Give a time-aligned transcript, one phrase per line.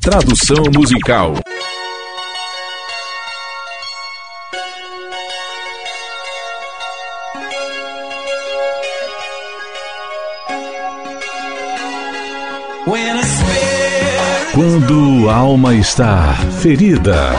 [0.00, 1.34] Tradução musical.
[14.54, 17.32] Quando a alma está ferida,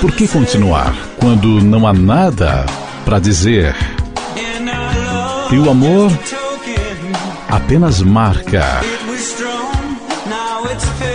[0.00, 2.66] por que continuar quando não há nada
[3.06, 3.74] para dizer?
[5.50, 6.10] E o amor
[7.48, 8.93] apenas marca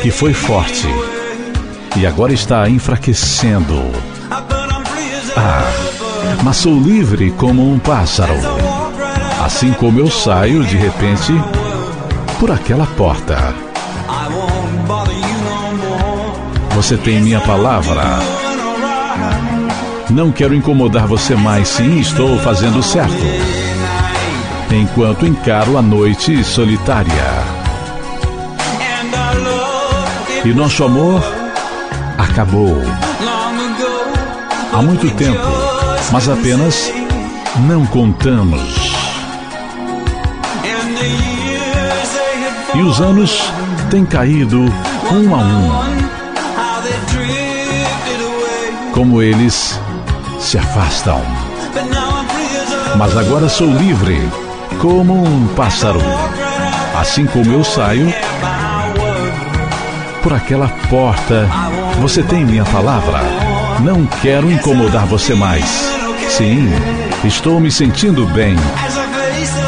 [0.02, 0.88] que foi forte
[1.98, 3.80] e agora está enfraquecendo.
[5.36, 5.72] Ah,
[6.44, 8.34] mas sou livre como um pássaro.
[9.44, 11.34] Assim como eu saio de repente
[12.40, 13.54] por aquela porta.
[16.76, 18.20] Você tem minha palavra.
[20.10, 23.14] Não quero incomodar você mais, sim, estou fazendo certo.
[24.72, 27.59] Enquanto encaro a noite solitária.
[30.46, 31.22] E nosso amor
[32.18, 32.82] acabou.
[34.72, 35.42] Há muito tempo,
[36.12, 36.94] mas apenas
[37.68, 38.96] não contamos.
[42.74, 43.52] E os anos
[43.90, 44.62] têm caído
[45.12, 45.72] um a um.
[48.94, 49.78] Como eles
[50.40, 51.22] se afastam.
[52.96, 54.22] Mas agora sou livre,
[54.80, 56.02] como um pássaro.
[56.98, 58.14] Assim como eu saio
[60.22, 61.48] por aquela porta,
[62.00, 63.20] você tem minha palavra.
[63.82, 65.66] Não quero incomodar você mais.
[66.30, 66.70] Sim,
[67.24, 68.56] estou me sentindo bem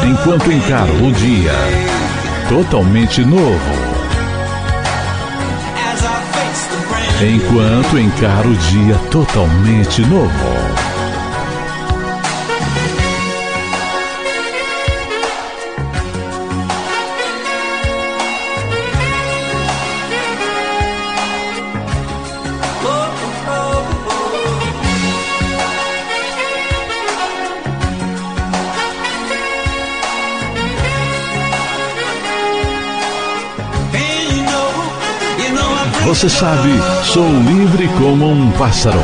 [0.04, 1.52] enquanto encaro o dia
[2.48, 3.92] totalmente novo.
[7.20, 10.91] Enquanto encaro o dia totalmente novo.
[36.04, 36.70] Você sabe,
[37.04, 38.98] sou livre como um pássaro.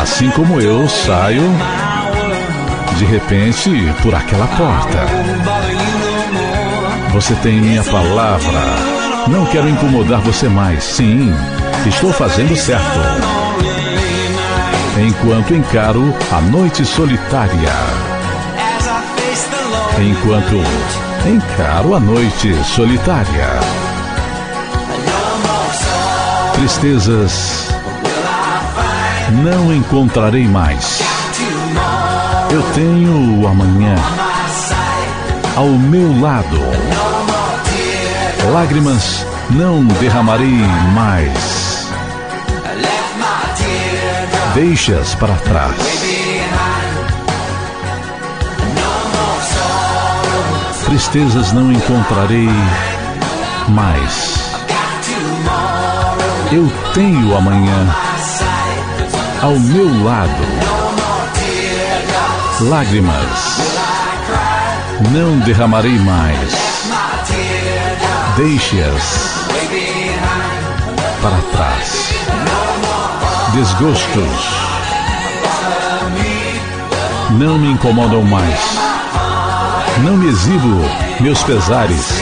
[0.00, 1.42] Assim como eu saio
[2.96, 3.70] de repente
[4.02, 5.06] por aquela porta.
[7.12, 8.60] Você tem minha palavra.
[9.28, 10.82] Não quero incomodar você mais.
[10.82, 11.34] Sim,
[11.86, 12.98] estou fazendo certo.
[14.98, 17.72] Enquanto encaro a noite solitária.
[20.00, 20.56] Enquanto
[21.28, 23.71] encaro a noite solitária
[26.62, 27.66] tristezas
[29.42, 31.00] não encontrarei mais.
[32.52, 33.96] Eu tenho o amanhã
[35.56, 36.60] ao meu lado.
[38.52, 40.60] Lágrimas não derramarei
[40.94, 41.88] mais.
[44.54, 45.74] Deixas para trás.
[50.84, 52.48] Tristezas não encontrarei
[53.68, 54.51] mais.
[56.54, 57.96] Eu tenho amanhã
[59.40, 60.30] ao meu lado.
[62.60, 63.58] Lágrimas
[65.10, 66.52] não derramarei mais.
[68.36, 69.48] Deixe-as
[71.22, 72.10] para trás.
[73.54, 74.62] Desgostos
[77.30, 78.60] não me incomodam mais.
[80.04, 80.84] Não me exibo
[81.18, 82.20] meus pesares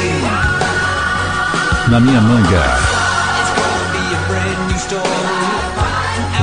[1.88, 2.89] na minha manga.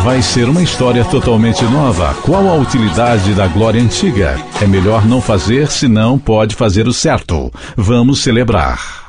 [0.03, 2.13] Vai ser uma história totalmente nova.
[2.23, 4.37] Qual a utilidade da glória antiga?
[4.61, 7.51] É melhor não fazer, senão pode fazer o certo.
[7.75, 9.05] Vamos celebrar.